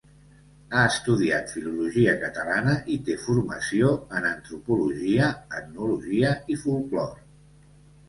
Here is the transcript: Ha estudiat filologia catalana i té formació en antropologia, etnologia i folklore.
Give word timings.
Ha 0.77 0.85
estudiat 0.93 1.53
filologia 1.55 2.15
catalana 2.23 2.75
i 2.97 2.99
té 3.11 3.19
formació 3.27 3.93
en 4.23 4.29
antropologia, 4.33 5.33
etnologia 5.63 6.37
i 6.57 6.63
folklore. 6.67 7.27